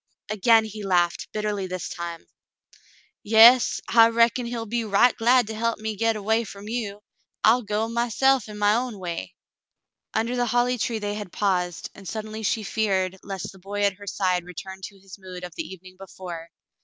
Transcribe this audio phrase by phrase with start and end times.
[0.31, 2.25] Again he laughed, bitterly this time."
[3.31, 7.01] Yas— I reckon he'll be right glad to help me get away from you.
[7.43, 9.35] I'll go myse'f in my own way."
[10.15, 13.99] Under the holly tree they had paused, and suddenly she feared lest the boy at
[13.99, 16.49] her side return to his mood of the evening before.